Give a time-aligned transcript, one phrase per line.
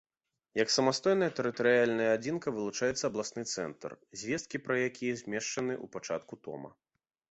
[0.61, 3.89] Як самастойная тэрытарыяльная адзінка вылучаецца абласны цэнтр,
[4.23, 6.79] звесткі пра які змешчаны ў пачатку тома.